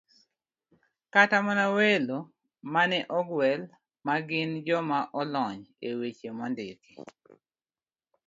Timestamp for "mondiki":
6.37-6.93